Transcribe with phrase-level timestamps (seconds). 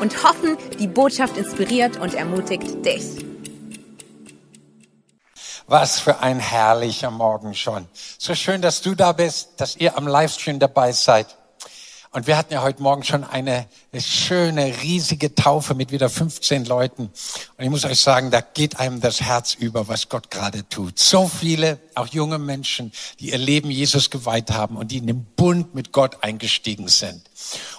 [0.00, 3.04] und hoffen, die Botschaft inspiriert und ermutigt dich.
[5.66, 7.86] Was für ein herrlicher Morgen schon.
[8.18, 11.37] So schön, dass du da bist, dass ihr am Livestream dabei seid.
[12.18, 17.02] Und wir hatten ja heute Morgen schon eine schöne, riesige Taufe mit wieder 15 Leuten.
[17.56, 20.98] Und ich muss euch sagen, da geht einem das Herz über, was Gott gerade tut.
[20.98, 25.26] So viele, auch junge Menschen, die ihr Leben Jesus geweiht haben und die in den
[25.36, 27.22] Bund mit Gott eingestiegen sind.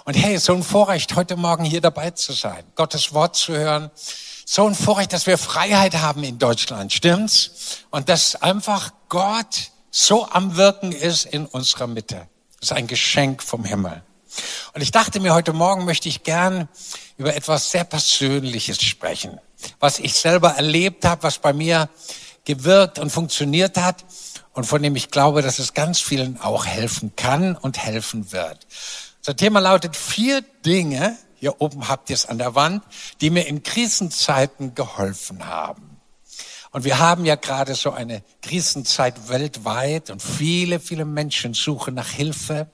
[0.06, 3.90] Und hey, so ein Vorrecht, heute Morgen hier dabei zu sein, Gottes Wort zu hören.
[4.46, 7.82] So ein Vorrecht, dass wir Freiheit haben in Deutschland, stimmt's?
[7.90, 12.26] Und dass einfach Gott so am Wirken ist in unserer Mitte.
[12.58, 14.02] Das ist ein Geschenk vom Himmel.
[14.72, 16.68] Und ich dachte mir, heute Morgen möchte ich gern
[17.16, 19.40] über etwas sehr Persönliches sprechen,
[19.80, 21.88] was ich selber erlebt habe, was bei mir
[22.44, 24.04] gewirkt und funktioniert hat
[24.52, 28.66] und von dem ich glaube, dass es ganz vielen auch helfen kann und helfen wird.
[29.24, 32.84] Das Thema lautet vier Dinge, hier oben habt ihr es an der Wand,
[33.20, 36.00] die mir in Krisenzeiten geholfen haben.
[36.70, 42.08] Und wir haben ja gerade so eine Krisenzeit weltweit und viele, viele Menschen suchen nach
[42.08, 42.70] Hilfe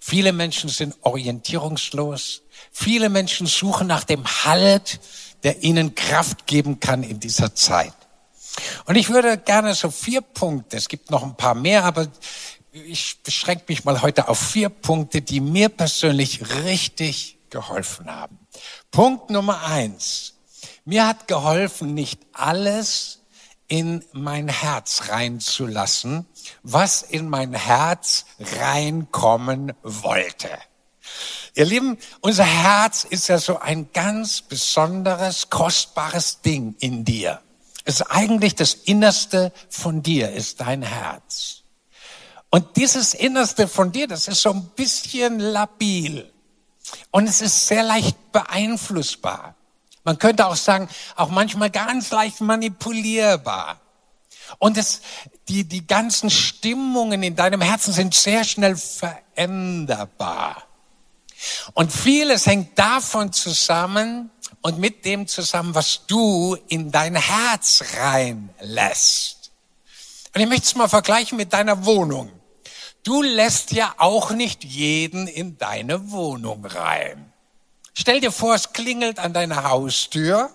[0.00, 2.42] Viele Menschen sind orientierungslos.
[2.72, 5.00] Viele Menschen suchen nach dem Halt,
[5.42, 7.94] der ihnen Kraft geben kann in dieser Zeit.
[8.86, 12.06] Und ich würde gerne so vier Punkte, es gibt noch ein paar mehr, aber
[12.72, 18.38] ich beschränke mich mal heute auf vier Punkte, die mir persönlich richtig geholfen haben.
[18.90, 20.34] Punkt Nummer eins.
[20.84, 23.20] Mir hat geholfen, nicht alles
[23.68, 26.26] in mein Herz reinzulassen,
[26.62, 28.26] was in mein Herz
[28.58, 30.50] reinkommen wollte.
[31.54, 37.40] Ihr Lieben, unser Herz ist ja so ein ganz besonderes, kostbares Ding in dir.
[37.84, 41.62] Es ist eigentlich das Innerste von dir, ist dein Herz.
[42.50, 46.30] Und dieses Innerste von dir, das ist so ein bisschen labil.
[47.10, 49.54] Und es ist sehr leicht beeinflussbar.
[50.04, 53.80] Man könnte auch sagen, auch manchmal ganz leicht manipulierbar.
[54.58, 55.00] Und es,
[55.48, 60.64] die, die ganzen Stimmungen in deinem Herzen sind sehr schnell veränderbar.
[61.72, 69.50] Und vieles hängt davon zusammen und mit dem zusammen, was du in dein Herz reinlässt.
[70.34, 72.30] Und ich möchte es mal vergleichen mit deiner Wohnung.
[73.02, 77.33] Du lässt ja auch nicht jeden in deine Wohnung rein.
[77.96, 80.50] Stell dir vor, es klingelt an deiner Haustür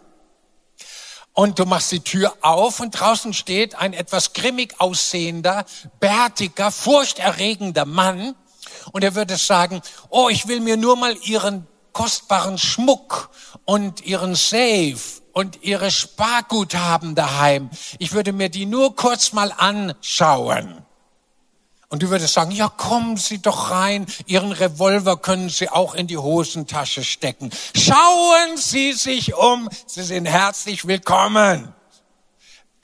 [1.34, 5.66] und du machst die Tür auf und draußen steht ein etwas grimmig aussehender,
[6.02, 8.36] bärtiger, furchterregender Mann
[8.92, 13.30] und er würde sagen, oh, ich will mir nur mal ihren kostbaren Schmuck
[13.64, 15.00] und ihren Safe
[15.32, 17.70] und ihre Sparguthaben daheim.
[18.00, 20.79] Ich würde mir die nur kurz mal anschauen.
[21.90, 24.06] Und du würdest sagen, ja, kommen Sie doch rein.
[24.28, 27.50] Ihren Revolver können Sie auch in die Hosentasche stecken.
[27.76, 29.68] Schauen Sie sich um.
[29.88, 31.74] Sie sind herzlich willkommen.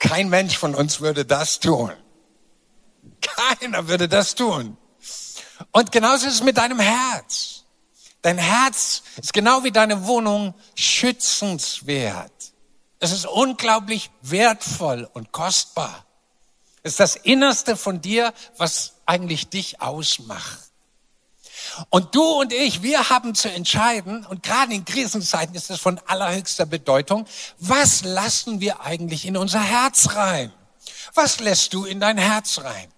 [0.00, 1.92] Kein Mensch von uns würde das tun.
[3.20, 4.76] Keiner würde das tun.
[5.70, 7.62] Und genauso ist es mit deinem Herz.
[8.22, 12.32] Dein Herz ist genau wie deine Wohnung schützenswert.
[12.98, 16.04] Es ist unglaublich wertvoll und kostbar.
[16.82, 20.58] Es ist das Innerste von dir, was eigentlich dich ausmacht.
[21.90, 26.00] Und du und ich, wir haben zu entscheiden, und gerade in Krisenzeiten ist es von
[26.06, 27.26] allerhöchster Bedeutung,
[27.58, 30.52] was lassen wir eigentlich in unser Herz rein?
[31.14, 32.88] Was lässt du in dein Herz rein?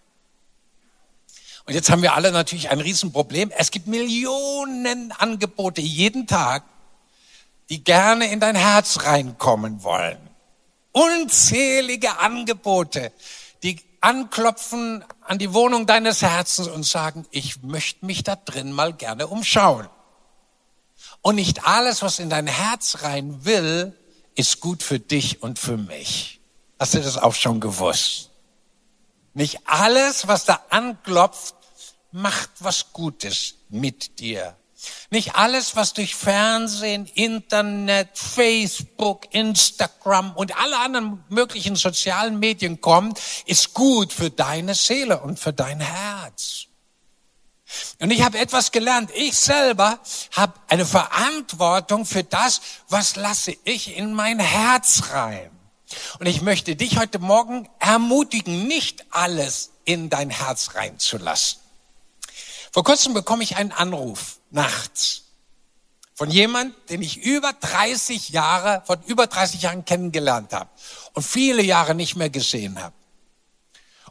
[1.67, 3.51] Und jetzt haben wir alle natürlich ein Riesenproblem.
[3.51, 6.65] Es gibt Millionen Angebote jeden Tag,
[7.69, 10.19] die gerne in dein Herz reinkommen wollen.
[10.93, 13.13] Unzählige Angebote,
[14.01, 19.27] anklopfen an die Wohnung deines Herzens und sagen, ich möchte mich da drin mal gerne
[19.27, 19.89] umschauen.
[21.23, 23.97] Und nicht alles, was in dein Herz rein will,
[24.35, 26.41] ist gut für dich und für mich.
[26.79, 28.31] Hast du das auch schon gewusst?
[29.35, 31.55] Nicht alles, was da anklopft,
[32.13, 34.57] macht was Gutes mit dir.
[35.11, 43.21] Nicht alles, was durch Fernsehen, Internet, Facebook, Instagram und alle anderen möglichen sozialen Medien kommt,
[43.47, 46.67] ist gut für deine Seele und für dein Herz.
[47.99, 49.11] Und ich habe etwas gelernt.
[49.15, 49.99] Ich selber
[50.33, 55.51] habe eine Verantwortung für das, was lasse ich in mein Herz rein.
[56.19, 61.61] Und ich möchte dich heute Morgen ermutigen, nicht alles in dein Herz reinzulassen.
[62.79, 65.25] Vor kurzem bekomme ich einen Anruf nachts
[66.15, 70.71] von jemand, den ich über 30 Jahre, von über 30 Jahren kennengelernt habe
[71.15, 72.95] und viele Jahre nicht mehr gesehen habe.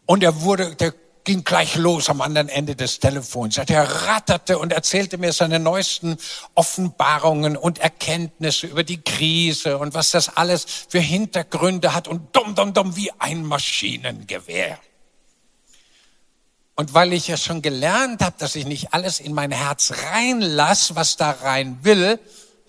[0.06, 0.94] Und er wurde, der
[1.24, 3.58] ging gleich los am anderen Ende des Telefons.
[3.58, 6.18] Er ratterte und erzählte mir seine neuesten
[6.54, 12.54] Offenbarungen und Erkenntnisse über die Krise und was das alles für Hintergründe hat und dumm,
[12.54, 14.78] dumm, dumm wie ein Maschinengewehr.
[16.77, 20.95] Und weil ich ja schon gelernt habe, dass ich nicht alles in mein Herz reinlasse,
[20.95, 22.19] was da rein will,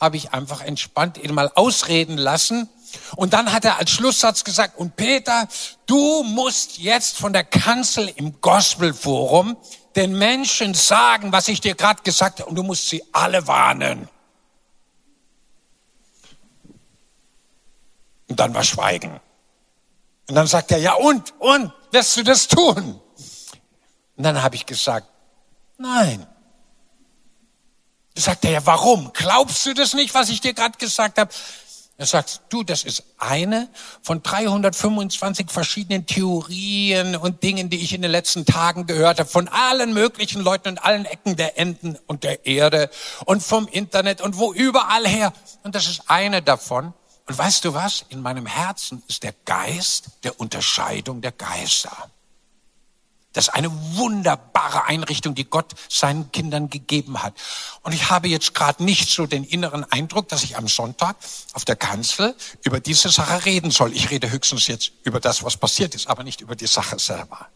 [0.00, 2.68] habe ich einfach entspannt ihn mal ausreden lassen
[3.16, 5.48] und dann hat er als Schlusssatz gesagt, und Peter,
[5.86, 9.56] du musst jetzt von der Kanzel im Gospelforum
[9.96, 14.08] den Menschen sagen, was ich dir gerade gesagt habe, und du musst sie alle warnen.
[18.28, 19.20] Und dann war Schweigen.
[20.28, 23.00] Und dann sagt er, ja und, und, wirst du das tun?
[24.18, 25.06] Und dann habe ich gesagt,
[25.78, 26.26] nein.
[28.14, 29.12] Da sagt er, ja warum?
[29.14, 31.30] Glaubst du das nicht, was ich dir gerade gesagt habe?
[31.98, 33.68] Er sagt, du, das ist eine
[34.02, 39.46] von 325 verschiedenen Theorien und Dingen, die ich in den letzten Tagen gehört habe, von
[39.46, 42.90] allen möglichen Leuten und allen Ecken der Enden und der Erde
[43.24, 45.32] und vom Internet und wo überall her.
[45.62, 46.92] Und das ist eine davon.
[47.26, 48.04] Und weißt du was?
[48.08, 52.10] In meinem Herzen ist der Geist der Unterscheidung der Geister.
[53.32, 57.34] Das ist eine wunderbare Einrichtung, die Gott seinen Kindern gegeben hat.
[57.82, 61.16] Und ich habe jetzt gerade nicht so den inneren Eindruck, dass ich am Sonntag
[61.52, 62.34] auf der Kanzel
[62.64, 63.92] über diese Sache reden soll.
[63.92, 67.48] Ich rede höchstens jetzt über das, was passiert ist, aber nicht über die Sache selber.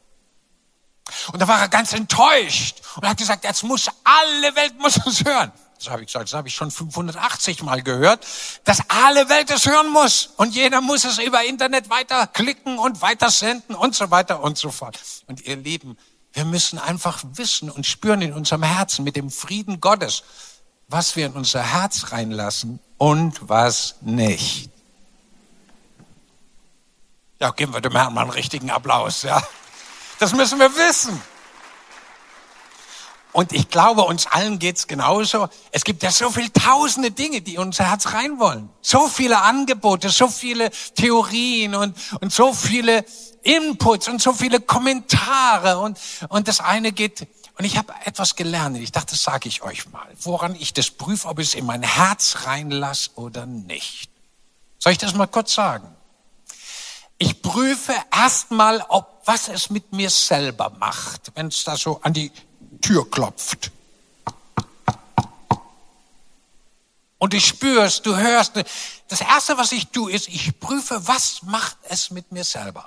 [1.32, 5.24] Und da war er ganz enttäuscht und hat gesagt, jetzt muss alle Welt muss es
[5.24, 5.52] hören.
[5.82, 8.24] Das habe ich gesagt, das habe ich schon 580 Mal gehört,
[8.62, 10.30] dass alle Welt es hören muss.
[10.36, 14.56] Und jeder muss es über Internet weiter klicken und weiter senden und so weiter und
[14.56, 15.00] so fort.
[15.26, 15.98] Und ihr Lieben,
[16.32, 20.22] wir müssen einfach wissen und spüren in unserem Herzen mit dem Frieden Gottes,
[20.86, 24.70] was wir in unser Herz reinlassen und was nicht.
[27.40, 29.42] Ja, geben wir dem Herrn mal einen richtigen Applaus, ja.
[30.20, 31.20] Das müssen wir wissen.
[33.32, 35.48] Und ich glaube, uns allen geht's genauso.
[35.70, 38.68] Es gibt ja so viele tausende Dinge, die unser Herz rein wollen.
[38.82, 43.06] So viele Angebote, so viele Theorien und, und so viele
[43.42, 45.78] Inputs und so viele Kommentare.
[45.78, 45.98] Und,
[46.28, 47.26] und das eine geht,
[47.56, 48.76] und ich habe etwas gelernt.
[48.76, 51.64] Ich dachte, das sage ich euch mal, woran ich das prüfe, ob ich es in
[51.64, 54.10] mein Herz reinlasse oder nicht.
[54.78, 55.88] Soll ich das mal kurz sagen?
[57.16, 62.12] Ich prüfe erstmal, ob was es mit mir selber macht, wenn es da so an
[62.12, 62.32] die
[62.82, 63.70] Tür klopft.
[67.22, 68.52] Und ich spürst, du hörst.
[69.06, 72.84] Das erste, was ich tue, ist, ich prüfe, was macht es mit mir selber?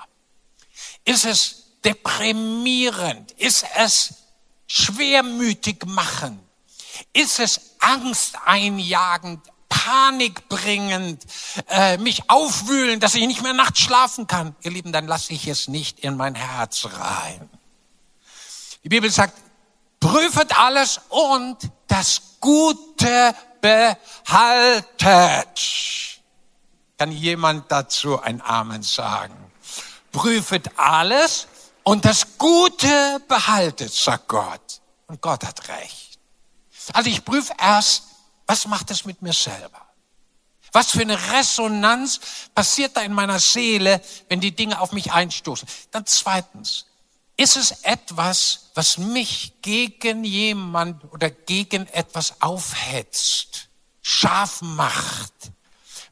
[1.06, 3.32] Ist es deprimierend?
[3.32, 4.14] Ist es
[4.68, 6.40] schwermütig machen?
[7.14, 9.40] Ist es angsteinjagend,
[9.70, 11.24] panikbringend,
[11.70, 14.54] äh, mich aufwühlen, dass ich nicht mehr nachts schlafen kann?
[14.64, 17.50] Ihr Lieben, dann lasse ich es nicht in mein Herz rein.
[18.84, 19.45] Die Bibel sagt,
[20.00, 21.58] prüfet alles und
[21.88, 24.86] das Gute behaltet.
[26.98, 29.36] Kann jemand dazu ein Amen sagen?
[30.12, 31.48] Prüfet alles
[31.84, 34.82] und das Gute behaltet, sagt Gott.
[35.08, 36.20] Und Gott hat recht.
[36.94, 38.04] Also ich prüfe erst,
[38.48, 39.82] was macht es mit mir selber?
[40.72, 42.20] Was für eine Resonanz
[42.54, 45.68] passiert da in meiner Seele, wenn die Dinge auf mich einstoßen?
[45.92, 46.86] Dann zweitens,
[47.38, 53.70] ist es etwas, was mich gegen jemand oder gegen etwas aufhetzt,
[54.02, 55.34] scharf macht,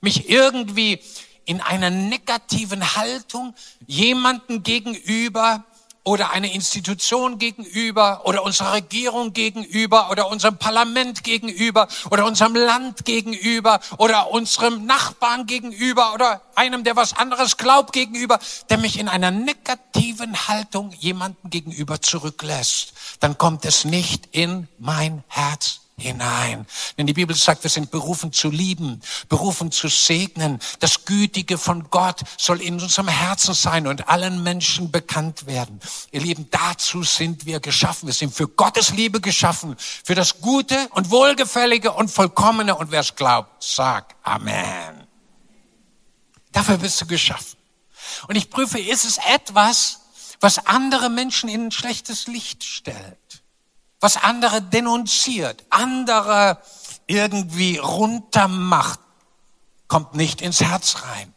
[0.02, 1.00] mich irgendwie
[1.46, 3.54] in einer negativen Haltung
[3.86, 5.66] jemanden gegenüber
[6.04, 13.06] oder einer Institution gegenüber oder unserer Regierung gegenüber oder unserem Parlament gegenüber oder unserem Land
[13.06, 19.08] gegenüber oder unserem Nachbarn gegenüber oder einem, der was anderes glaubt gegenüber, der mich in
[19.08, 26.66] einer negativen Haltung jemanden gegenüber zurücklässt, dann kommt es nicht in mein Herz hinein.
[26.98, 30.60] Denn die Bibel sagt, wir sind berufen zu lieben, berufen zu segnen.
[30.80, 35.80] Das Gütige von Gott soll in unserem Herzen sein und allen Menschen bekannt werden.
[36.12, 38.08] Ihr Lieben, dazu sind wir geschaffen.
[38.08, 42.76] Wir sind für Gottes Liebe geschaffen, für das Gute und Wohlgefällige und Vollkommene.
[42.76, 45.08] Und wer es glaubt, sag Amen.
[46.52, 47.58] Dafür bist du geschaffen.
[48.28, 50.00] Und ich prüfe, ist es etwas,
[50.40, 53.18] was andere Menschen in ein schlechtes Licht stellt?
[54.04, 56.62] Was andere denunziert, andere
[57.08, 59.00] irgendwie runtermacht,
[59.88, 61.34] kommt nicht ins Herz rein.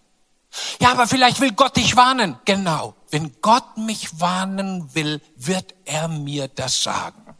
[0.80, 2.38] Ja, aber vielleicht will Gott dich warnen.
[2.44, 2.94] Genau.
[3.10, 7.36] Wenn Gott mich warnen will, wird er mir das sagen.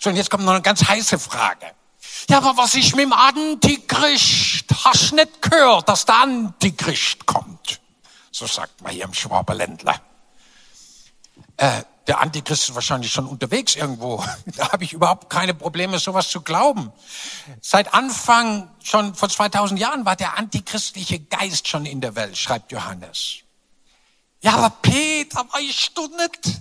[0.00, 1.72] So, und jetzt kommt noch eine ganz heiße Frage.
[2.28, 4.66] Ja, aber was ist mit dem Antichrist?
[4.84, 7.80] Hast nicht gehört, dass der Antichrist kommt?
[8.30, 10.00] So sagt man hier im Schwaberländler.
[11.56, 14.24] Äh, der Antichrist ist wahrscheinlich schon unterwegs irgendwo.
[14.56, 16.92] Da habe ich überhaupt keine Probleme, sowas zu glauben.
[17.60, 22.72] Seit Anfang, schon vor 2000 Jahren, war der antichristliche Geist schon in der Welt, schreibt
[22.72, 23.38] Johannes.
[24.42, 26.60] Ja, aber Peter, weißt du nicht,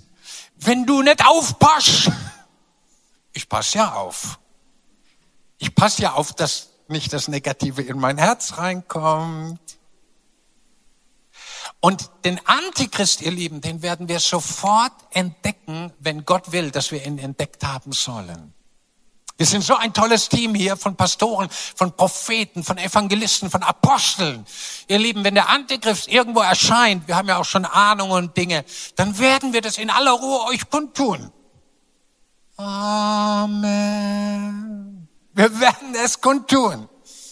[0.58, 2.12] wenn du nicht aufpasst.
[3.36, 4.38] Ich pass ja auf.
[5.58, 9.60] Ich passe ja auf, dass nicht das Negative in mein Herz reinkommt.
[11.86, 17.06] Und den Antichrist, ihr Lieben, den werden wir sofort entdecken, wenn Gott will, dass wir
[17.06, 18.54] ihn entdeckt haben sollen.
[19.36, 24.46] Wir sind so ein tolles Team hier von Pastoren, von Propheten, von Evangelisten, von Aposteln.
[24.88, 28.64] Ihr Lieben, wenn der Antichrist irgendwo erscheint, wir haben ja auch schon Ahnungen und Dinge,
[28.96, 31.34] dann werden wir das in aller Ruhe euch kundtun.
[32.56, 33.90] Amen.
[35.34, 36.88] Wir werden es kundtun.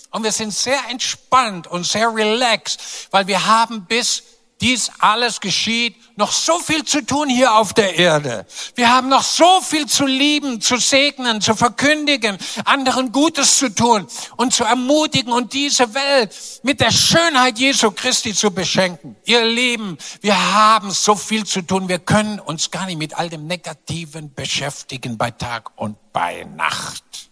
[0.09, 4.23] Und wir sind sehr entspannt und sehr relaxed, weil wir haben bis
[4.61, 8.45] dies alles geschieht, noch so viel zu tun hier auf der Erde.
[8.75, 14.05] Wir haben noch so viel zu lieben, zu segnen, zu verkündigen, anderen Gutes zu tun
[14.37, 19.15] und zu ermutigen und diese Welt mit der Schönheit Jesu Christi zu beschenken.
[19.25, 21.89] Ihr Lieben, wir haben so viel zu tun.
[21.89, 27.30] Wir können uns gar nicht mit all dem Negativen beschäftigen bei Tag und bei Nacht.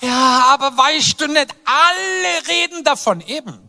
[0.00, 3.20] Ja, aber weißt du nicht, alle reden davon.
[3.20, 3.68] Eben,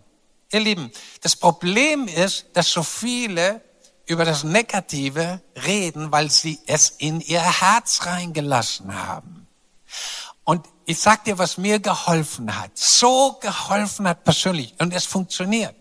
[0.52, 3.62] ihr Lieben, das Problem ist, dass so viele
[4.06, 9.48] über das Negative reden, weil sie es in ihr Herz reingelassen haben.
[10.44, 15.76] Und ich sag dir, was mir geholfen hat, so geholfen hat persönlich, und es funktioniert,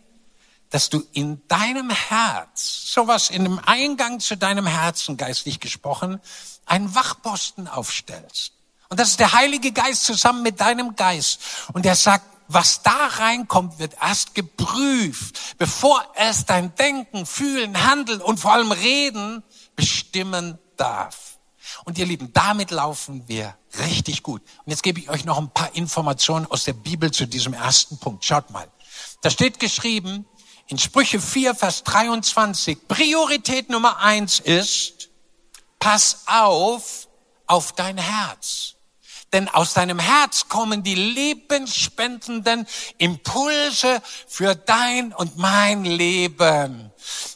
[0.71, 6.21] dass du in deinem Herz, sowas in dem Eingang zu deinem Herzen, geistlich gesprochen,
[6.67, 8.53] einen Wachposten aufstellst.
[8.91, 11.41] Und das ist der Heilige Geist zusammen mit deinem Geist.
[11.73, 18.21] Und er sagt, was da reinkommt, wird erst geprüft, bevor es dein Denken, Fühlen, Handeln
[18.21, 19.45] und vor allem Reden
[19.77, 21.39] bestimmen darf.
[21.85, 24.43] Und ihr Lieben, damit laufen wir richtig gut.
[24.65, 27.97] Und jetzt gebe ich euch noch ein paar Informationen aus der Bibel zu diesem ersten
[27.99, 28.25] Punkt.
[28.25, 28.69] Schaut mal.
[29.21, 30.27] Da steht geschrieben
[30.67, 35.11] in Sprüche 4, Vers 23, Priorität Nummer eins ist,
[35.79, 37.07] pass auf
[37.47, 38.75] auf dein Herz
[39.33, 42.67] denn aus deinem Herz kommen die lebensspendenden
[42.99, 46.91] Impulse für dein und mein Leben.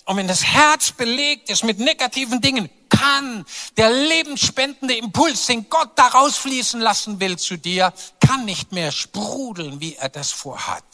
[0.04, 3.44] Und wenn das Herz belegt ist mit negativen Dingen, kann
[3.76, 9.80] der lebensspendende Impuls, den Gott da rausfließen lassen will zu dir, kann nicht mehr sprudeln,
[9.80, 10.84] wie er das vorhat.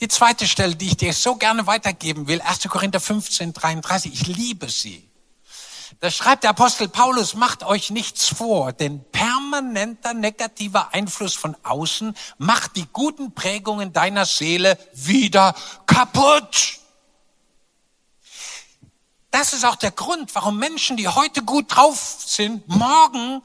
[0.00, 2.68] Die zweite Stelle, die ich dir so gerne weitergeben will, 1.
[2.68, 5.07] Korinther 15, 33, ich liebe sie.
[6.00, 12.14] Da schreibt der Apostel Paulus, macht euch nichts vor, denn permanenter negativer Einfluss von außen
[12.38, 16.78] macht die guten Prägungen deiner Seele wieder kaputt.
[19.32, 23.42] Das ist auch der Grund, warum Menschen, die heute gut drauf sind, morgen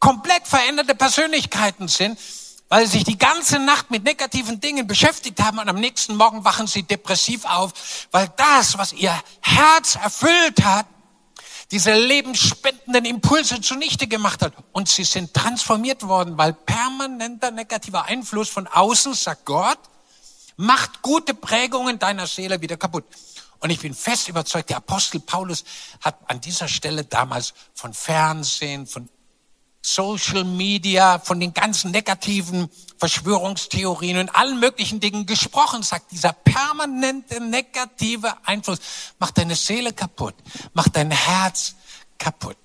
[0.00, 2.18] komplett veränderte Persönlichkeiten sind,
[2.70, 6.42] weil sie sich die ganze Nacht mit negativen Dingen beschäftigt haben und am nächsten Morgen
[6.42, 10.86] wachen sie depressiv auf, weil das, was ihr Herz erfüllt hat,
[11.72, 14.52] diese lebensspendenden Impulse zunichte gemacht hat.
[14.72, 19.78] Und sie sind transformiert worden, weil permanenter negativer Einfluss von außen, sagt Gott,
[20.56, 23.04] macht gute Prägungen deiner Seele wieder kaputt.
[23.60, 25.64] Und ich bin fest überzeugt, der Apostel Paulus
[26.02, 29.08] hat an dieser Stelle damals von Fernsehen, von
[29.84, 37.40] Social Media, von den ganzen negativen Verschwörungstheorien und allen möglichen Dingen gesprochen, sagt dieser permanente
[37.40, 38.78] negative Einfluss
[39.18, 40.36] macht deine Seele kaputt,
[40.72, 41.74] macht dein Herz
[42.16, 42.56] kaputt.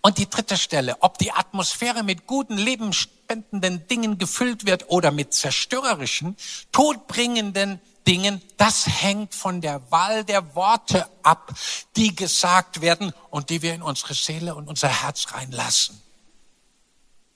[0.00, 5.34] Und die dritte Stelle, ob die Atmosphäre mit guten, lebensspendenden Dingen gefüllt wird oder mit
[5.34, 6.36] zerstörerischen,
[6.72, 11.52] todbringenden Dingen, das hängt von der Wahl der Worte ab,
[11.96, 16.00] die gesagt werden und die wir in unsere Seele und unser Herz reinlassen.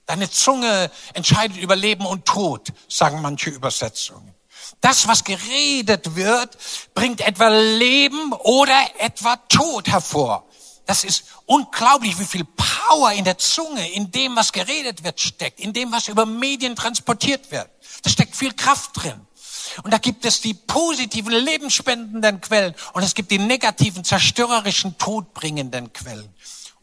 [0.06, 4.34] Deine Zunge entscheidet über Leben und Tod, sagen manche Übersetzungen.
[4.80, 6.56] Das, was geredet wird,
[6.94, 10.46] bringt etwa Leben oder etwa Tod hervor.
[10.86, 15.60] Das ist unglaublich, wie viel Power in der Zunge, in dem, was geredet wird, steckt,
[15.60, 17.68] in dem, was über Medien transportiert wird.
[18.02, 19.27] Da steckt viel Kraft drin.
[19.82, 25.92] Und da gibt es die positiven, lebensspendenden Quellen und es gibt die negativen, zerstörerischen, todbringenden
[25.92, 26.28] Quellen.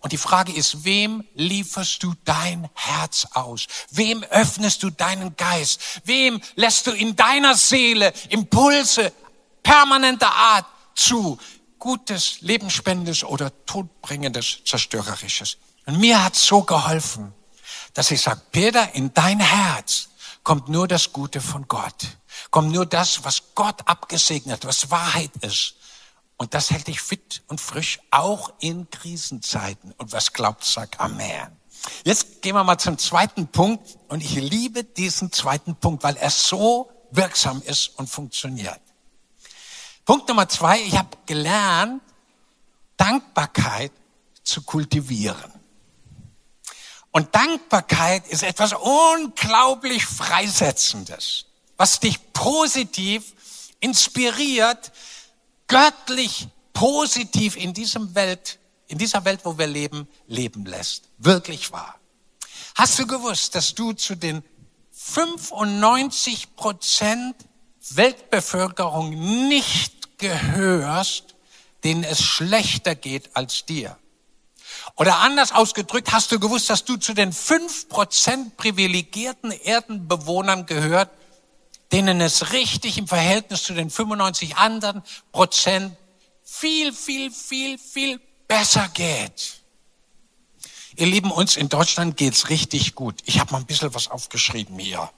[0.06, 3.66] Und die Frage ist, wem lieferst du dein Herz aus?
[3.90, 5.82] Wem öffnest du deinen Geist?
[6.04, 9.12] Wem lässt du in deiner Seele Impulse
[9.64, 11.40] permanenter Art zu?
[11.80, 15.58] Gutes, Lebensspendendes oder Todbringendes, Zerstörerisches.
[15.88, 17.34] Und mir hat so geholfen,
[17.96, 20.10] dass ich sage, Peter, in dein Herz
[20.44, 22.18] kommt nur das Gute von Gott.
[22.52, 25.76] Kommt nur das, was Gott abgesegnet, was Wahrheit ist.
[26.38, 29.94] Und das hält dich fit und frisch, auch in Krisenzeiten.
[29.98, 31.58] Und was glaubt, sag Amen.
[32.04, 33.98] Jetzt gehen wir mal zum zweiten Punkt.
[34.10, 38.82] Und ich liebe diesen zweiten Punkt, weil er so wirksam ist und funktioniert.
[40.04, 42.02] Punkt Nummer zwei, ich habe gelernt,
[42.98, 43.92] Dankbarkeit
[44.44, 45.52] zu kultivieren.
[47.12, 51.46] Und Dankbarkeit ist etwas unglaublich Freisetzendes,
[51.78, 53.34] was dich positiv
[53.80, 54.92] inspiriert,
[55.68, 61.10] göttlich positiv in diesem Welt, in dieser Welt, wo wir leben, leben lässt.
[61.18, 61.96] Wirklich wahr.
[62.76, 64.44] Hast du gewusst, dass du zu den
[64.92, 67.36] 95 Prozent
[67.92, 71.36] Weltbevölkerung nicht gehörst,
[71.84, 73.98] denen es schlechter geht als dir?
[74.96, 81.10] Oder anders ausgedrückt, hast du gewusst, dass du zu den 5 Prozent privilegierten Erdenbewohnern gehört,
[81.92, 85.96] denen es richtig im Verhältnis zu den 95 anderen Prozent
[86.44, 89.62] viel, viel, viel, viel besser geht.
[90.96, 93.22] Ihr Lieben, uns in Deutschland geht's richtig gut.
[93.26, 95.10] Ich habe mal ein bisschen was aufgeschrieben hier.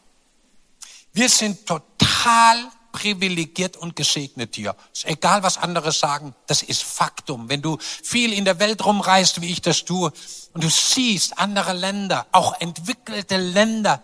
[1.14, 4.76] Wir sind total privilegiert und gesegnet hier.
[4.92, 7.48] Ist egal, was andere sagen, das ist Faktum.
[7.48, 10.12] Wenn du viel in der Welt rumreist, wie ich das tue,
[10.54, 14.02] und du siehst andere Länder, auch entwickelte Länder,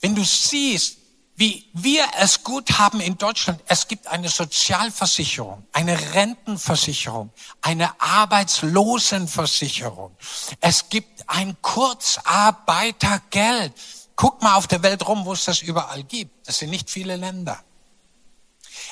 [0.00, 0.99] wenn du siehst,
[1.40, 3.62] wie wir es gut haben in Deutschland.
[3.66, 7.32] Es gibt eine Sozialversicherung, eine Rentenversicherung,
[7.62, 10.14] eine Arbeitslosenversicherung.
[10.60, 13.72] Es gibt ein Kurzarbeitergeld.
[14.16, 16.46] Guck mal auf der Welt rum, wo es das überall gibt.
[16.46, 17.64] Das sind nicht viele Länder.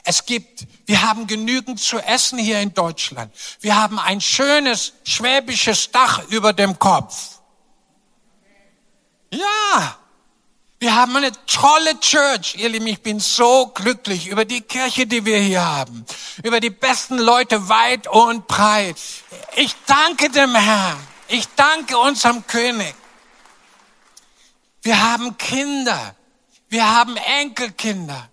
[0.05, 3.31] Es gibt, wir haben genügend zu essen hier in Deutschland.
[3.61, 7.41] Wir haben ein schönes schwäbisches Dach über dem Kopf.
[9.31, 9.99] Ja,
[10.81, 12.55] wir haben eine tolle Church.
[12.57, 16.05] Ihr Lieben, ich bin so glücklich über die Kirche, die wir hier haben.
[16.45, 18.97] Über die besten Leute weit und breit.
[19.57, 20.99] Ich danke dem Herrn.
[21.27, 22.95] Ich danke unserem König.
[24.83, 26.15] Wir haben Kinder.
[26.69, 28.29] Wir haben Enkelkinder.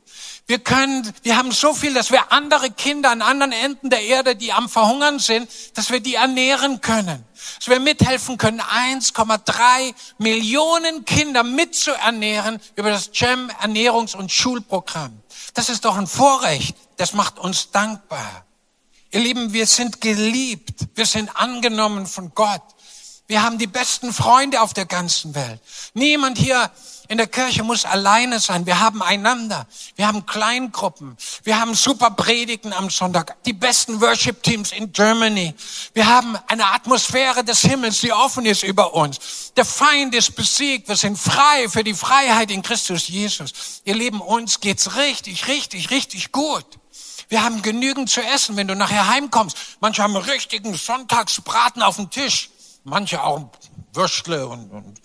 [0.47, 4.36] Wir können, wir haben so viel, dass wir andere Kinder an anderen Enden der Erde,
[4.36, 7.25] die am Verhungern sind, dass wir die ernähren können.
[7.58, 15.19] Dass wir mithelfen können, 1,3 Millionen Kinder mitzuernähren über das GEM Ernährungs- und Schulprogramm.
[15.55, 16.75] Das ist doch ein Vorrecht.
[16.97, 18.45] Das macht uns dankbar.
[19.12, 20.88] Ihr Lieben, wir sind geliebt.
[20.93, 22.62] Wir sind angenommen von Gott.
[23.27, 25.60] Wir haben die besten Freunde auf der ganzen Welt.
[25.95, 26.69] Niemand hier
[27.08, 28.65] in der Kirche muss alleine sein.
[28.65, 29.68] Wir haben einander.
[29.96, 31.18] Wir haben Kleingruppen.
[31.44, 33.44] Wir haben super Predigen am Sonntag.
[33.44, 35.54] Die besten Worship-Teams in Germany.
[35.94, 39.54] Wir haben eine Atmosphäre des Himmels, die offen ist über uns.
[39.56, 40.88] Der Feind ist besiegt.
[40.88, 43.82] Wir sind frei für die Freiheit in Christus Jesus.
[43.86, 46.65] Ihr Lieben, uns geht's richtig, richtig, richtig gut.
[47.30, 49.58] Wir haben genügend zu essen, wenn du nachher heimkommst.
[49.80, 52.50] Manche haben richtigen Sonntagsbraten auf dem Tisch.
[52.84, 53.50] Manche auch
[53.95, 55.01] Würstle und, und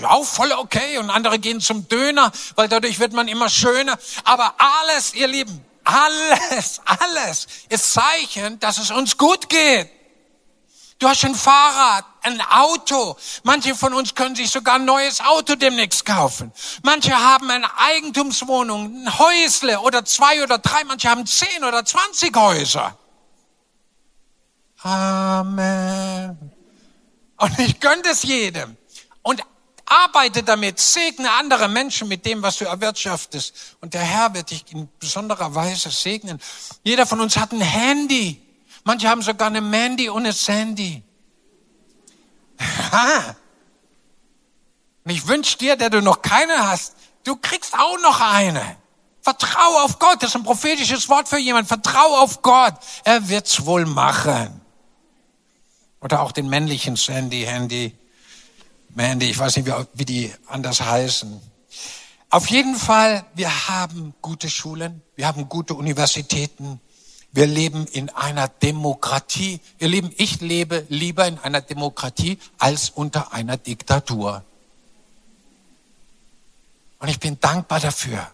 [0.00, 0.98] ja, auch voll okay.
[0.98, 3.98] Und andere gehen zum Döner, weil dadurch wird man immer schöner.
[4.24, 9.90] Aber alles, ihr Lieben, alles, alles ist Zeichen, dass es uns gut geht.
[10.98, 13.16] Du hast ein Fahrrad, ein Auto.
[13.44, 16.52] Manche von uns können sich sogar ein neues Auto demnächst kaufen.
[16.82, 20.82] Manche haben eine Eigentumswohnung, ein Häusle oder zwei oder drei.
[20.84, 22.98] Manche haben zehn oder zwanzig Häuser.
[24.82, 26.47] Amen.
[27.38, 28.76] Und ich gönne es jedem.
[29.22, 29.42] Und
[29.86, 33.54] arbeite damit, segne andere Menschen mit dem, was du erwirtschaftest.
[33.80, 36.40] Und der Herr wird dich in besonderer Weise segnen.
[36.82, 38.42] Jeder von uns hat ein Handy.
[38.84, 41.02] Manche haben sogar eine Mandy und eine Sandy.
[45.04, 48.76] Und ich wünsche dir, der du noch keine hast, du kriegst auch noch eine.
[49.22, 50.22] Vertrau auf Gott.
[50.22, 51.68] Das ist ein prophetisches Wort für jemand.
[51.68, 52.74] Vertrau auf Gott.
[53.04, 54.57] Er wird's wohl machen.
[56.00, 57.96] Oder auch den männlichen Sandy, Handy.
[58.90, 61.40] Mandy, ich weiß nicht, wie, die anders heißen.
[62.30, 66.80] Auf jeden Fall, wir haben gute Schulen, wir haben gute Universitäten,
[67.32, 69.60] wir leben in einer Demokratie.
[69.78, 74.44] Ihr Lieben, ich lebe lieber in einer Demokratie als unter einer Diktatur.
[76.98, 78.30] Und ich bin dankbar dafür.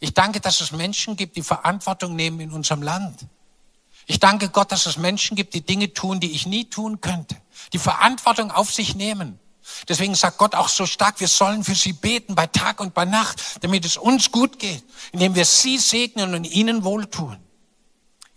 [0.00, 3.26] Ich danke, dass es Menschen gibt, die Verantwortung nehmen in unserem Land.
[4.06, 7.36] Ich danke Gott, dass es Menschen gibt, die Dinge tun, die ich nie tun könnte.
[7.72, 9.38] Die Verantwortung auf sich nehmen.
[9.88, 13.04] Deswegen sagt Gott auch so stark, wir sollen für sie beten bei Tag und bei
[13.04, 17.36] Nacht, damit es uns gut geht, indem wir sie segnen und ihnen wohltun.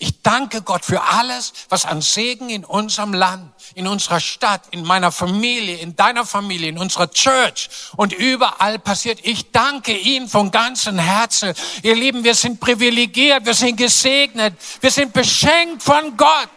[0.02, 4.84] Ich danke Gott für alles, was an Segen in unserem Land, in unserer Stadt, in
[4.84, 9.20] meiner Familie, in deiner Familie, in unserer Church und überall passiert.
[9.24, 11.54] Ich danke Ihnen von ganzem Herzen.
[11.84, 16.50] Ihr Lieben, wir sind privilegiert, wir sind gesegnet, wir sind beschenkt von Gott.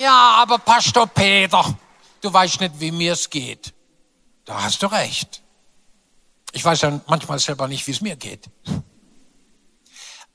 [0.00, 1.78] Ja, aber Pastor Peter,
[2.22, 3.72] du weißt nicht, wie mir es geht.
[4.46, 5.42] Da hast du recht.
[6.50, 8.46] Ich weiß ja manchmal selber nicht, wie es mir geht.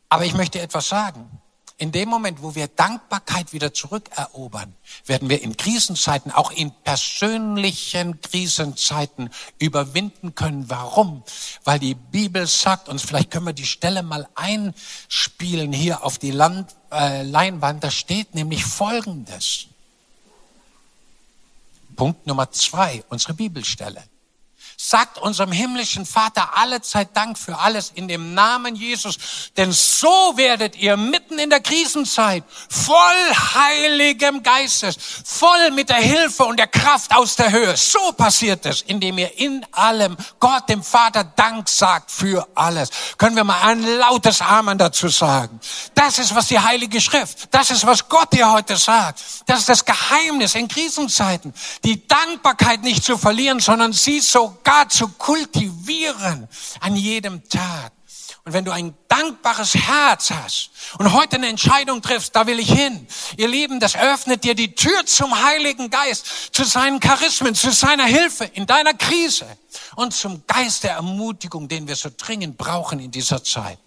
[0.07, 1.34] Aber ich möchte etwas sagen.
[1.77, 4.73] In dem Moment, wo wir Dankbarkeit wieder zurückerobern,
[5.05, 10.69] werden wir in Krisenzeiten, auch in persönlichen Krisenzeiten überwinden können.
[10.69, 11.23] Warum?
[11.65, 16.31] Weil die Bibel sagt uns, vielleicht können wir die Stelle mal einspielen hier auf die
[16.31, 19.67] Land, äh, Leinwand, da steht nämlich Folgendes.
[21.97, 24.01] Punkt Nummer zwei, unsere Bibelstelle.
[24.77, 29.17] Sagt unserem himmlischen Vater alle Zeit Dank für alles in dem Namen Jesus.
[29.55, 32.95] Denn so werdet ihr mitten in der Krisenzeit voll
[33.53, 37.75] heiligem Geistes, voll mit der Hilfe und der Kraft aus der Höhe.
[37.77, 42.89] So passiert es, indem ihr in allem Gott dem Vater Dank sagt für alles.
[43.17, 45.59] Können wir mal ein lautes Amen dazu sagen?
[45.93, 49.21] Das ist, was die Heilige Schrift, das ist, was Gott dir heute sagt.
[49.45, 51.53] Das ist das Geheimnis in Krisenzeiten.
[51.83, 56.47] Die Dankbarkeit nicht zu verlieren, sondern sie so sogar zu kultivieren
[56.79, 57.91] an jedem Tag.
[58.43, 62.71] Und wenn du ein dankbares Herz hast und heute eine Entscheidung triffst, da will ich
[62.71, 63.07] hin.
[63.37, 68.05] Ihr Lieben, das öffnet dir die Tür zum Heiligen Geist, zu seinen Charismen, zu seiner
[68.05, 69.45] Hilfe in deiner Krise
[69.95, 73.79] und zum Geist der Ermutigung, den wir so dringend brauchen in dieser Zeit.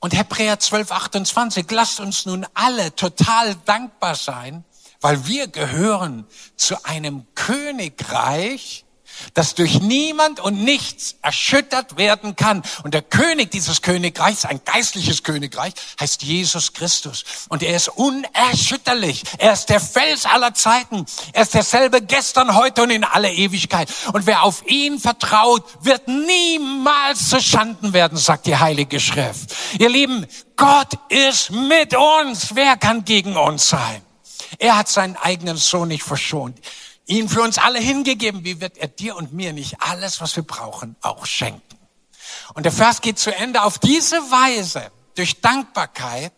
[0.00, 4.64] Und Hebräer 12, 28, lasst uns nun alle total dankbar sein,
[5.00, 8.84] weil wir gehören zu einem Königreich,
[9.34, 12.62] das durch niemand und nichts erschüttert werden kann.
[12.82, 17.24] Und der König dieses Königreichs, ein geistliches Königreich, heißt Jesus Christus.
[17.48, 19.22] Und er ist unerschütterlich.
[19.38, 21.06] Er ist der Fels aller Zeiten.
[21.32, 23.88] Er ist derselbe gestern, heute und in aller Ewigkeit.
[24.12, 29.54] Und wer auf ihn vertraut, wird niemals zu Schanden werden, sagt die Heilige Schrift.
[29.78, 32.54] Ihr Lieben, Gott ist mit uns.
[32.54, 34.02] Wer kann gegen uns sein?
[34.58, 36.58] Er hat seinen eigenen Sohn nicht verschont
[37.06, 40.42] ihn für uns alle hingegeben, wie wird er dir und mir nicht alles, was wir
[40.42, 41.78] brauchen, auch schenken?
[42.54, 43.62] Und der Vers geht zu Ende.
[43.62, 46.32] Auf diese Weise, durch Dankbarkeit,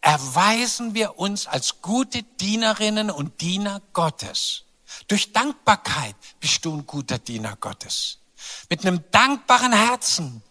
[0.00, 4.64] erweisen wir uns als gute Dienerinnen und Diener Gottes.
[5.08, 8.18] Durch Dankbarkeit bist du ein guter Diener Gottes.
[8.68, 10.42] Mit einem dankbaren Herzen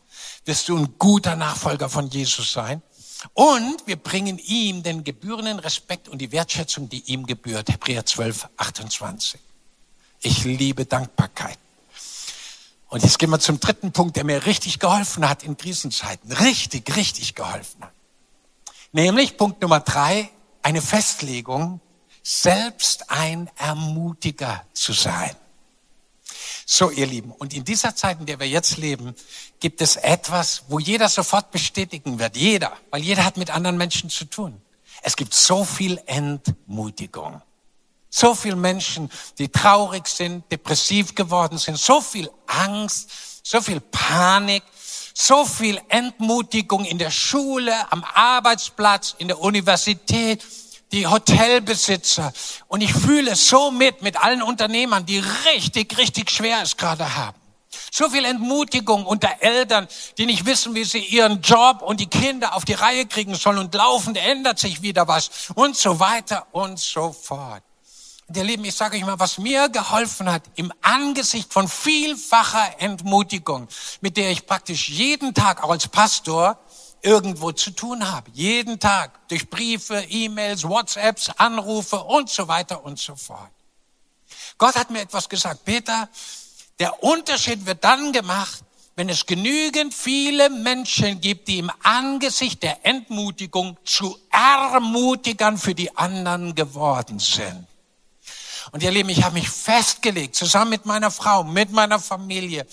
[0.46, 2.82] wirst du ein guter Nachfolger von Jesus sein.
[3.34, 7.70] Und wir bringen ihm den gebührenden Respekt und die Wertschätzung, die ihm gebührt.
[7.70, 9.40] Hebräer 12, 28.
[10.22, 11.58] Ich liebe Dankbarkeit.
[12.90, 16.32] Und jetzt gehen wir zum dritten Punkt, der mir richtig geholfen hat in Krisenzeiten.
[16.32, 17.94] Richtig, richtig geholfen hat.
[18.92, 20.30] Nämlich Punkt Nummer drei,
[20.64, 21.80] eine Festlegung,
[22.24, 25.36] selbst ein Ermutiger zu sein.
[26.66, 29.16] So, ihr Lieben, und in dieser Zeit, in der wir jetzt leben,
[29.60, 32.38] gibt es etwas, wo jeder sofort bestätigen wird.
[32.38, 34.62] Jeder, weil jeder hat mit anderen Menschen zu tun.
[35.02, 37.42] Es gibt so viel Entmutigung.
[38.10, 43.10] So viele Menschen, die traurig sind, depressiv geworden sind, so viel Angst,
[43.44, 44.64] so viel Panik,
[45.14, 50.44] so viel Entmutigung in der Schule, am Arbeitsplatz, in der Universität,
[50.92, 52.34] die Hotelbesitzer.
[52.68, 55.20] Und ich fühle so mit, mit allen Unternehmern, die
[55.54, 57.38] richtig, richtig schwer es gerade haben.
[57.92, 62.56] So viel Entmutigung unter Eltern, die nicht wissen, wie sie ihren Job und die Kinder
[62.56, 66.80] auf die Reihe kriegen sollen und laufend ändert sich wieder was und so weiter und
[66.80, 67.64] so fort.
[68.30, 72.80] Und ihr Lieben, ich sage euch mal, was mir geholfen hat im Angesicht von vielfacher
[72.80, 73.68] Entmutigung,
[74.02, 76.60] mit der ich praktisch jeden Tag auch als Pastor
[77.02, 78.30] irgendwo zu tun habe.
[78.36, 83.50] Jeden Tag durch Briefe, E-Mails, WhatsApps, Anrufe und so weiter und so fort.
[84.60, 85.66] Gott hat mir etwas gesagt.
[85.66, 86.08] Peter,
[86.78, 88.64] der Unterschied wird dann gemacht,
[88.96, 95.98] wenn es genügend viele Menschen gibt, die im Angesicht der Entmutigung zu Ermutigern für die
[95.98, 97.66] anderen geworden sind.
[98.72, 102.66] Und ihr Lieben, ich habe mich festgelegt, zusammen mit meiner Frau, mit meiner Familie.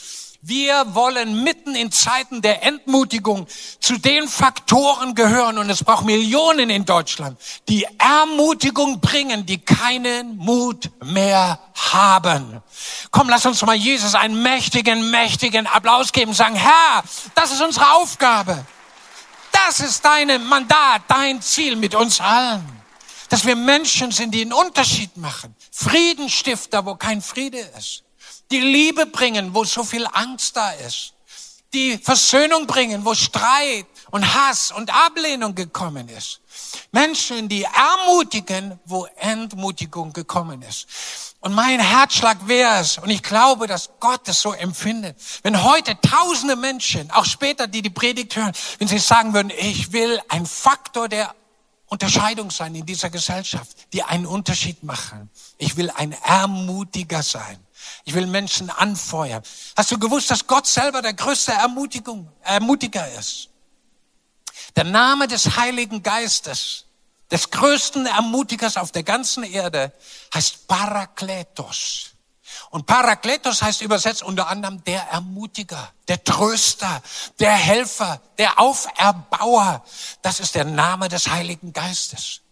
[0.42, 3.48] Wir wollen mitten in Zeiten der Entmutigung
[3.80, 10.36] zu den Faktoren gehören, und es braucht Millionen in Deutschland, die Ermutigung bringen, die keinen
[10.36, 12.62] Mut mehr haben.
[13.10, 17.02] Komm, lass uns mal Jesus einen mächtigen, mächtigen Applaus geben, sagen, Herr,
[17.34, 18.64] das ist unsere Aufgabe.
[19.50, 22.64] Das ist dein Mandat, dein Ziel mit uns allen.
[23.30, 25.56] Dass wir Menschen sind, die einen Unterschied machen.
[25.78, 28.02] Friedenstifter, wo kein Friede ist.
[28.50, 31.12] Die Liebe bringen, wo so viel Angst da ist.
[31.74, 36.40] Die Versöhnung bringen, wo Streit und Hass und Ablehnung gekommen ist.
[36.92, 40.86] Menschen, die ermutigen, wo Entmutigung gekommen ist.
[41.40, 46.00] Und mein Herzschlag wäre es, und ich glaube, dass Gott es so empfindet, wenn heute
[46.00, 50.46] tausende Menschen, auch später, die die Predigt hören, wenn sie sagen würden, ich will ein
[50.46, 51.34] Faktor der
[51.86, 55.30] Unterscheidung sein in dieser Gesellschaft, die einen Unterschied machen.
[55.58, 57.58] Ich will ein Ermutiger sein.
[58.04, 59.42] Ich will Menschen anfeuern.
[59.76, 63.50] Hast du gewusst, dass Gott selber der größte Ermutigung, Ermutiger ist?
[64.74, 66.86] Der Name des Heiligen Geistes,
[67.30, 69.92] des größten Ermutigers auf der ganzen Erde,
[70.34, 72.15] heißt Parakletos.
[72.76, 77.02] Und Parakletos heißt übersetzt unter anderem der Ermutiger, der Tröster,
[77.38, 79.82] der Helfer, der Auferbauer.
[80.20, 82.42] Das ist der Name des Heiligen Geistes.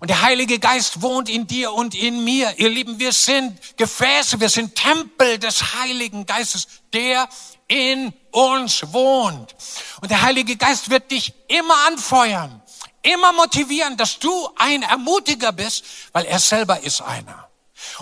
[0.00, 2.58] Und der Heilige Geist wohnt in dir und in mir.
[2.58, 7.26] Ihr Lieben, wir sind Gefäße, wir sind Tempel des Heiligen Geistes, der
[7.66, 9.56] in uns wohnt.
[10.02, 12.60] Und der Heilige Geist wird dich immer anfeuern,
[13.00, 17.49] immer motivieren, dass du ein Ermutiger bist, weil er selber ist einer.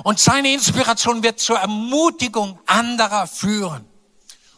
[0.05, 3.85] Und seine Inspiration wird zur Ermutigung anderer führen.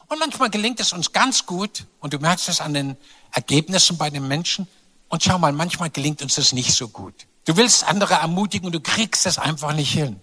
[0.08, 2.96] Und manchmal gelingt es uns ganz gut, und du merkst es an den
[3.32, 4.66] Ergebnissen bei den Menschen,
[5.08, 7.26] und schau mal, manchmal gelingt uns das nicht so gut.
[7.44, 10.20] Du willst andere ermutigen und du kriegst es einfach nicht hin.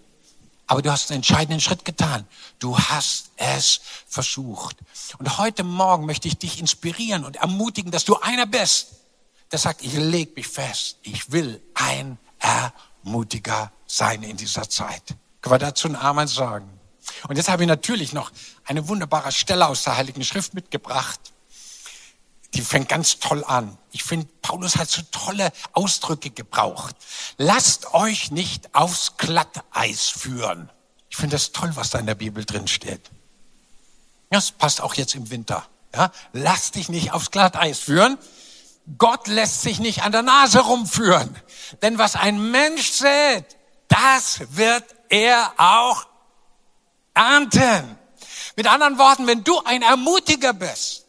[0.65, 2.27] Aber du hast einen entscheidenden Schritt getan.
[2.59, 4.77] Du hast es versucht.
[5.17, 8.95] Und heute Morgen möchte ich dich inspirieren und ermutigen, dass du einer bist,
[9.51, 10.97] der sagt, ich leg mich fest.
[11.03, 12.17] Ich will ein
[13.07, 15.03] Ermutiger sein in dieser Zeit.
[15.41, 16.69] Können wir dazu einen Amen sagen?
[17.27, 18.31] Und jetzt habe ich natürlich noch
[18.65, 21.19] eine wunderbare Stelle aus der Heiligen Schrift mitgebracht
[22.53, 23.77] die fängt ganz toll an.
[23.91, 26.95] Ich finde, Paulus hat so tolle Ausdrücke gebraucht.
[27.37, 30.69] Lasst euch nicht aufs Glatteis führen.
[31.09, 33.11] Ich finde das toll, was da in der Bibel drin steht.
[34.29, 35.67] Das passt auch jetzt im Winter.
[35.93, 36.11] Ja?
[36.33, 38.17] Lass dich nicht aufs Glatteis führen.
[38.97, 41.35] Gott lässt sich nicht an der Nase rumführen.
[41.81, 43.45] Denn was ein Mensch sät,
[43.89, 46.05] das wird er auch
[47.13, 47.97] ernten.
[48.55, 51.05] Mit anderen Worten, wenn du ein Ermutiger bist,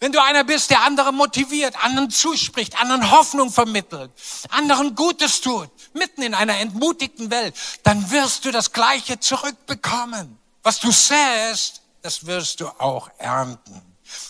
[0.00, 4.10] wenn du einer bist, der andere motiviert, anderen zuspricht, anderen Hoffnung vermittelt,
[4.50, 10.38] anderen Gutes tut, mitten in einer entmutigten Welt, dann wirst du das Gleiche zurückbekommen.
[10.62, 13.80] Was du säst, das wirst du auch ernten.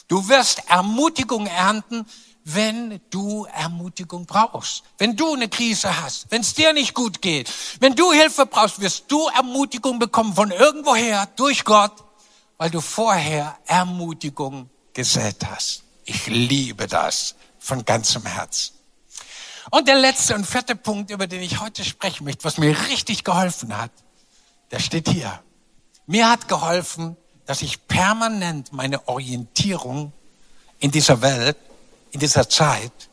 [0.06, 2.06] Du wirst Ermutigung ernten,
[2.44, 4.84] wenn du Ermutigung brauchst.
[4.98, 8.80] Wenn du eine Krise hast, wenn es dir nicht gut geht, wenn du Hilfe brauchst,
[8.80, 11.92] wirst du Ermutigung bekommen von irgendwoher durch Gott,
[12.58, 15.82] weil du vorher Ermutigung gesät hast.
[16.04, 18.74] Ich liebe das von ganzem Herzen.
[19.70, 23.24] Und der letzte und vierte Punkt, über den ich heute sprechen möchte, was mir richtig
[23.24, 23.90] geholfen hat,
[24.70, 25.42] der steht hier.
[26.06, 30.12] Mir hat geholfen, dass ich permanent meine Orientierung
[30.78, 31.56] in dieser Welt,
[32.14, 33.10] in dieser Zeit,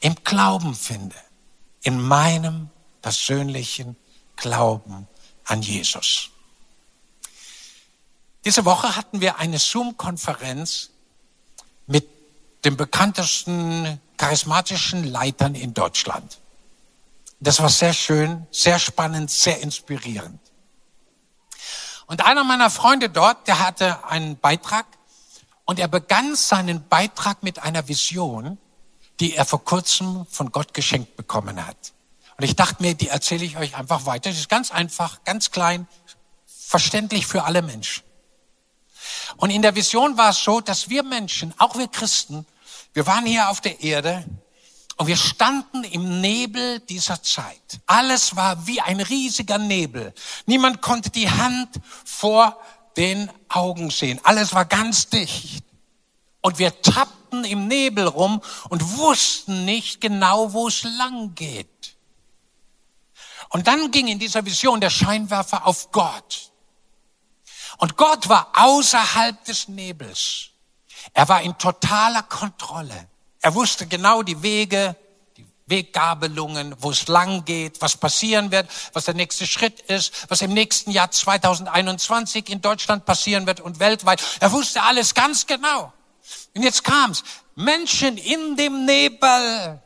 [0.00, 1.16] im Glauben finde.
[1.82, 2.70] In meinem
[3.02, 3.96] persönlichen
[4.36, 5.08] Glauben
[5.44, 6.30] an Jesus.
[8.44, 10.90] Diese Woche hatten wir eine Zoom-Konferenz
[11.88, 12.08] mit
[12.64, 16.38] den bekanntesten charismatischen Leitern in Deutschland.
[17.40, 20.40] Das war sehr schön, sehr spannend, sehr inspirierend.
[22.06, 24.86] Und einer meiner Freunde dort, der hatte einen Beitrag
[25.66, 28.56] und er begann seinen Beitrag mit einer Vision,
[29.20, 31.92] die er vor kurzem von Gott geschenkt bekommen hat.
[32.38, 34.30] Und ich dachte mir, die erzähle ich euch einfach weiter.
[34.30, 35.86] Das ist ganz einfach, ganz klein,
[36.46, 38.04] verständlich für alle Menschen.
[39.36, 42.46] Und in der Vision war es so, dass wir Menschen, auch wir Christen,
[42.92, 44.24] wir waren hier auf der Erde
[44.96, 47.80] und wir standen im Nebel dieser Zeit.
[47.86, 50.14] Alles war wie ein riesiger Nebel.
[50.46, 51.68] Niemand konnte die Hand
[52.04, 52.58] vor
[52.96, 54.20] den Augen sehen.
[54.22, 55.64] Alles war ganz dicht.
[56.40, 61.96] Und wir tappten im Nebel rum und wussten nicht genau, wo es lang geht.
[63.48, 66.52] Und dann ging in dieser Vision der Scheinwerfer auf Gott.
[67.78, 70.50] Und Gott war außerhalb des Nebels.
[71.12, 73.08] Er war in totaler Kontrolle.
[73.40, 74.96] Er wusste genau die Wege,
[75.66, 80.52] Weggabelungen, wo es lang geht, was passieren wird, was der nächste Schritt ist, was im
[80.54, 84.22] nächsten Jahr 2021 in Deutschland passieren wird und weltweit.
[84.40, 85.92] Er wusste alles ganz genau.
[86.54, 87.24] Und jetzt kam's.
[87.56, 89.80] Menschen in dem Nebel.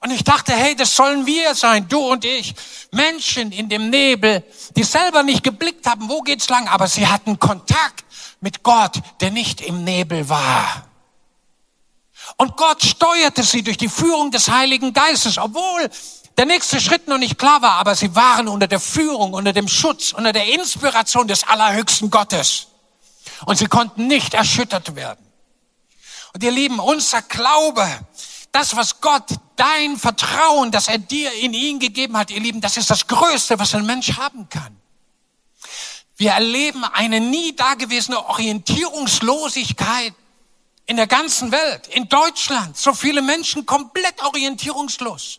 [0.00, 2.54] Und ich dachte, hey, das sollen wir sein, du und ich.
[2.90, 4.44] Menschen in dem Nebel,
[4.76, 8.04] die selber nicht geblickt haben, wo geht's lang, aber sie hatten Kontakt
[8.40, 10.89] mit Gott, der nicht im Nebel war.
[12.40, 15.90] Und Gott steuerte sie durch die Führung des Heiligen Geistes, obwohl
[16.38, 19.68] der nächste Schritt noch nicht klar war, aber sie waren unter der Führung, unter dem
[19.68, 22.68] Schutz, unter der Inspiration des allerhöchsten Gottes.
[23.44, 25.22] Und sie konnten nicht erschüttert werden.
[26.32, 27.86] Und ihr Lieben, unser Glaube,
[28.52, 32.78] das, was Gott, dein Vertrauen, das er dir in ihn gegeben hat, ihr Lieben, das
[32.78, 34.80] ist das Größte, was ein Mensch haben kann.
[36.16, 40.14] Wir erleben eine nie dagewesene Orientierungslosigkeit
[40.90, 45.38] in der ganzen Welt, in Deutschland, so viele Menschen komplett orientierungslos.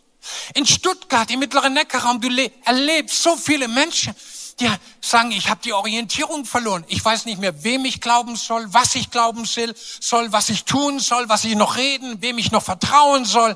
[0.53, 2.29] In Stuttgart, im mittleren Neckarraum, du
[2.63, 4.15] erlebst so viele Menschen,
[4.61, 4.69] die
[5.01, 6.85] sagen, ich habe die Orientierung verloren.
[6.87, 10.99] Ich weiß nicht mehr, wem ich glauben soll, was ich glauben soll, was ich tun
[10.99, 13.53] soll, was ich noch reden, wem ich noch vertrauen soll.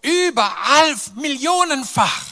[0.00, 2.24] Überall millionenfach.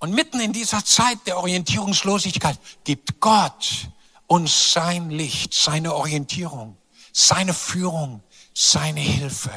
[0.00, 3.88] Und mitten in dieser Zeit der Orientierungslosigkeit gibt Gott
[4.26, 6.76] uns sein Licht, seine Orientierung
[7.12, 8.22] seine Führung,
[8.54, 9.50] seine Hilfe.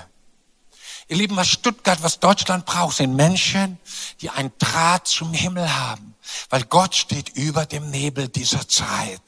[1.07, 3.77] Ihr Lieben, was Stuttgart, was Deutschland braucht, sind Menschen,
[4.21, 6.15] die ein Draht zum Himmel haben,
[6.49, 9.21] weil Gott steht über dem Nebel dieser Zeit.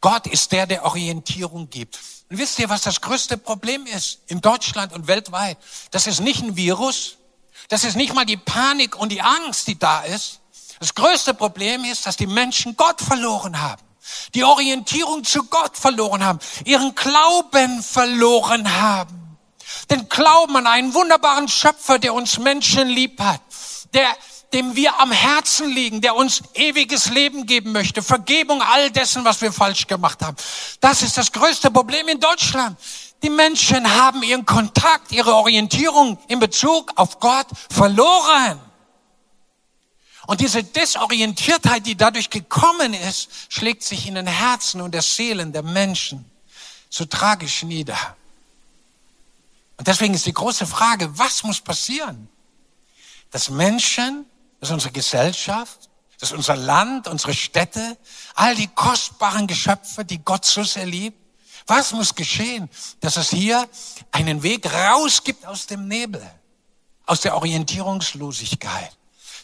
[0.00, 1.98] Gott ist der, der Orientierung gibt.
[2.28, 5.58] Und wisst ihr, was das größte Problem ist in Deutschland und weltweit?
[5.92, 7.18] Das ist nicht ein Virus.
[7.68, 10.40] Das ist nicht mal die Panik und die Angst, die da ist.
[10.80, 13.85] Das größte Problem ist, dass die Menschen Gott verloren haben
[14.34, 19.38] die Orientierung zu Gott verloren haben, ihren Glauben verloren haben.
[19.90, 23.40] Den Glauben an einen wunderbaren Schöpfer, der uns Menschen lieb hat,
[23.94, 24.08] der,
[24.52, 29.40] dem wir am Herzen liegen, der uns ewiges Leben geben möchte, Vergebung all dessen, was
[29.42, 30.36] wir falsch gemacht haben.
[30.80, 32.78] Das ist das größte Problem in Deutschland.
[33.22, 38.60] Die Menschen haben ihren Kontakt, ihre Orientierung in Bezug auf Gott verloren.
[40.26, 45.52] Und diese Desorientiertheit, die dadurch gekommen ist, schlägt sich in den Herzen und der Seelen
[45.52, 46.24] der Menschen
[46.90, 48.16] so tragisch nieder.
[49.76, 52.28] Und deswegen ist die große Frage, was muss passieren?
[53.30, 54.26] Dass Menschen,
[54.60, 57.96] dass unsere Gesellschaft, dass unser Land, unsere Städte,
[58.34, 61.18] all die kostbaren Geschöpfe, die Gott so sehr liebt,
[61.66, 63.68] was muss geschehen, dass es hier
[64.12, 66.24] einen Weg raus gibt aus dem Nebel,
[67.04, 68.96] aus der Orientierungslosigkeit?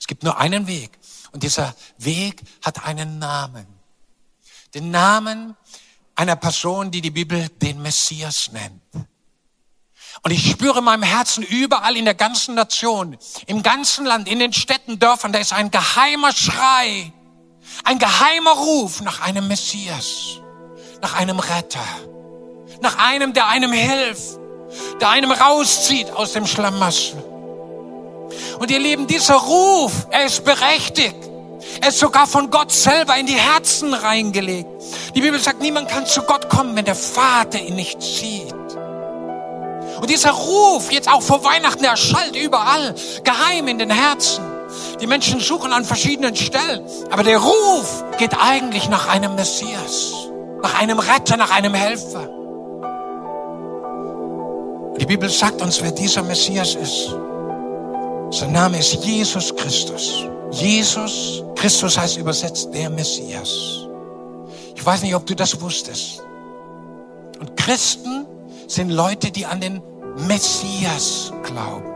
[0.03, 0.99] Es gibt nur einen Weg.
[1.31, 3.69] Und dieser Weg hat einen Namen.
[4.75, 5.57] Den Namen
[6.17, 8.83] einer Person, die die Bibel den Messias nennt.
[10.25, 14.41] Und ich spüre in meinem Herzen überall in der ganzen Nation, im ganzen Land, in
[14.41, 17.13] den Städten, Dörfern, da ist ein geheimer Schrei,
[17.85, 20.41] ein geheimer Ruf nach einem Messias,
[21.01, 21.87] nach einem Retter,
[22.81, 24.41] nach einem, der einem hilft,
[25.01, 27.32] der einem rauszieht aus dem Schlamassel.
[28.59, 31.17] Und ihr Lieben, dieser Ruf, er ist berechtigt.
[31.81, 34.69] Er ist sogar von Gott selber in die Herzen reingelegt.
[35.15, 38.53] Die Bibel sagt, niemand kann zu Gott kommen, wenn der Vater ihn nicht sieht.
[40.01, 44.45] Und dieser Ruf, jetzt auch vor Weihnachten, er schallt überall, geheim in den Herzen.
[45.01, 46.85] Die Menschen suchen an verschiedenen Stellen.
[47.11, 50.13] Aber der Ruf geht eigentlich nach einem Messias,
[50.63, 52.29] nach einem Retter, nach einem Helfer.
[54.99, 57.15] Die Bibel sagt uns, wer dieser Messias ist.
[58.33, 60.25] Sein Name ist Jesus Christus.
[60.53, 63.87] Jesus Christus heißt übersetzt der Messias.
[64.75, 66.23] Ich weiß nicht, ob du das wusstest.
[67.39, 68.27] Und Christen
[68.69, 69.83] sind Leute, die an den
[70.27, 71.93] Messias glauben.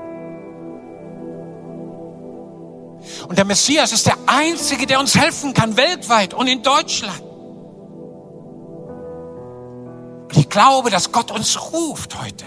[3.26, 7.22] Und der Messias ist der Einzige, der uns helfen kann, weltweit und in Deutschland.
[10.24, 12.44] Und ich glaube, dass Gott uns ruft heute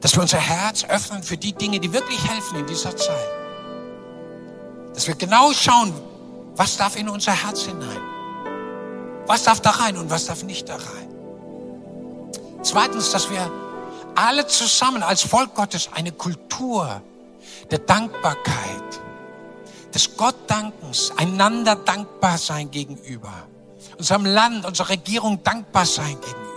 [0.00, 3.28] dass wir unser Herz öffnen für die Dinge, die wirklich helfen in dieser Zeit.
[4.94, 5.92] Dass wir genau schauen,
[6.56, 8.00] was darf in unser Herz hinein?
[9.26, 11.08] Was darf da rein und was darf nicht da rein?
[12.62, 13.50] Zweitens, dass wir
[14.14, 17.00] alle zusammen als Volk Gottes eine Kultur
[17.70, 19.00] der Dankbarkeit,
[19.94, 23.32] des Gottdankens, einander dankbar sein gegenüber,
[23.98, 26.49] unserem Land, unserer Regierung dankbar sein gegenüber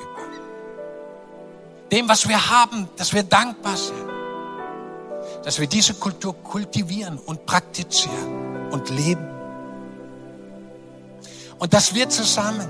[1.91, 4.09] dem, was wir haben, dass wir dankbar sind.
[5.43, 9.27] Dass wir diese Kultur kultivieren und praktizieren und leben.
[11.59, 12.67] Und dass wir zusammen,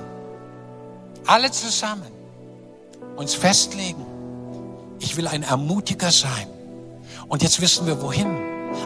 [1.25, 2.11] alle zusammen,
[3.15, 4.05] uns festlegen,
[4.99, 6.47] ich will ein Ermutiger sein
[7.27, 8.37] Und jetzt wissen wir wohin.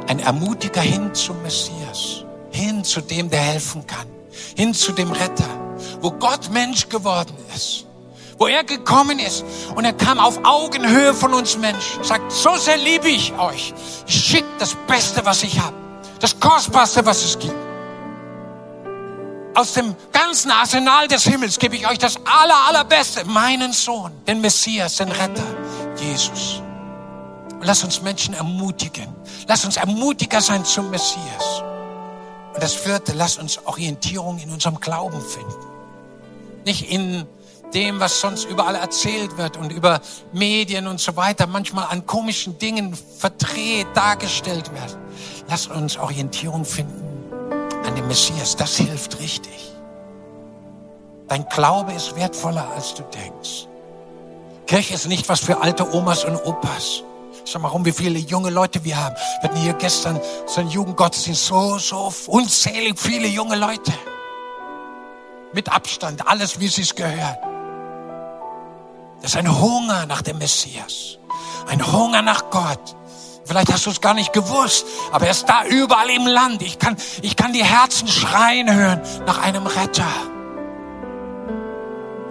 [0.08, 4.08] Ein Ermutiger hin zum Messias, hin zu dem, der helfen kann,
[4.56, 5.50] hin zu dem Retter,
[6.00, 7.87] wo Gott Mensch geworden ist,
[8.38, 9.44] wo er gekommen ist
[9.76, 13.74] und er kam auf Augenhöhe von uns Menschen, sagt, so sehr liebe ich euch,
[14.06, 15.76] ich schicke das Beste, was ich habe,
[16.20, 17.56] das Kostbarste, was es gibt.
[19.56, 24.40] Aus dem ganzen Arsenal des Himmels gebe ich euch das aller, allerbeste, meinen Sohn, den
[24.40, 25.44] Messias, den Retter,
[26.00, 26.62] Jesus.
[27.54, 29.08] Und lass uns Menschen ermutigen.
[29.48, 31.64] Lass uns Ermutiger sein zum Messias.
[32.54, 35.56] Und das vierte, lass uns Orientierung in unserem Glauben finden.
[36.64, 37.26] Nicht in
[37.74, 40.02] dem, was sonst überall erzählt wird und über
[40.34, 44.98] Medien und so weiter manchmal an komischen Dingen verdreht dargestellt wird.
[45.50, 47.32] Lass uns Orientierung finden
[47.86, 48.56] an dem Messias.
[48.56, 49.74] Das hilft richtig.
[51.28, 53.68] Dein Glaube ist wertvoller, als du denkst.
[54.66, 57.04] Kirche ist nicht was für alte Omas und Opas.
[57.46, 59.16] Schau mal rum, wie viele junge Leute wir haben.
[59.16, 63.94] Wir hatten hier gestern so einen Jugendgottesdienst, so, so unzählig viele junge Leute.
[65.54, 67.47] Mit Abstand, alles wie es gehört.
[69.22, 71.18] Das ist ein Hunger nach dem Messias.
[71.68, 72.96] Ein Hunger nach Gott.
[73.46, 76.62] Vielleicht hast du es gar nicht gewusst, aber er ist da überall im Land.
[76.62, 80.12] Ich kann, ich kann die Herzen schreien hören nach einem Retter.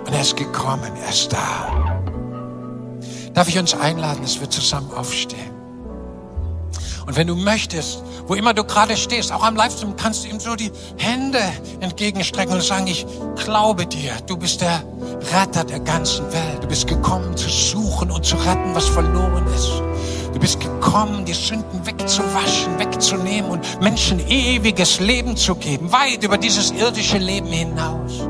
[0.07, 1.97] Und er ist gekommen, er ist da.
[3.33, 5.56] Darf ich uns einladen, dass wir zusammen aufstehen?
[7.07, 10.41] Und wenn du möchtest, wo immer du gerade stehst, auch am Livestream, kannst du ihm
[10.41, 11.39] so die Hände
[11.79, 14.83] entgegenstrecken und sagen, ich glaube dir, du bist der
[15.33, 16.63] Retter der ganzen Welt.
[16.63, 19.71] Du bist gekommen zu suchen und zu retten, was verloren ist.
[20.33, 26.37] Du bist gekommen, die Sünden wegzuwaschen, wegzunehmen und Menschen ewiges Leben zu geben, weit über
[26.37, 28.29] dieses irdische Leben hinaus.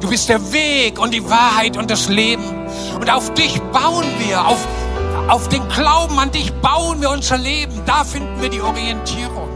[0.00, 2.44] Du bist der Weg und die Wahrheit und das Leben.
[2.98, 4.66] Und auf dich bauen wir, auf
[5.28, 7.82] auf den Glauben an dich bauen wir unser Leben.
[7.86, 9.48] Da finden wir die Orientierung.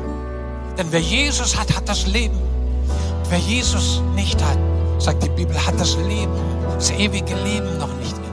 [0.78, 2.38] Denn wer Jesus hat, hat das Leben.
[3.28, 4.58] Wer Jesus nicht hat,
[4.98, 6.32] sagt die Bibel, hat das Leben,
[6.74, 8.25] das ewige Leben noch nicht